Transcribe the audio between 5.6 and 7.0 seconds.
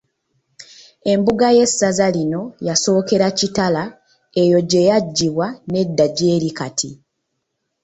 n’edda gy’eri kati.